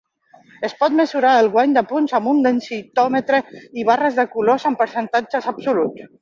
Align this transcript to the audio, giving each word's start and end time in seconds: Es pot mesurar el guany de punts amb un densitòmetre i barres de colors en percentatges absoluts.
Es 0.67 0.71
pot 0.77 0.93
mesurar 0.99 1.33
el 1.41 1.49
guany 1.55 1.75
de 1.75 1.83
punts 1.91 2.15
amb 2.19 2.29
un 2.31 2.39
densitòmetre 2.47 3.43
i 3.83 3.87
barres 3.91 4.19
de 4.21 4.27
colors 4.33 4.67
en 4.71 4.79
percentatges 4.81 5.51
absoluts. 5.55 6.11